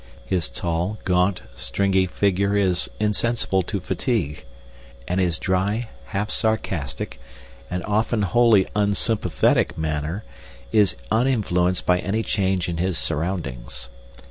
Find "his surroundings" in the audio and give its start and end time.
12.77-13.89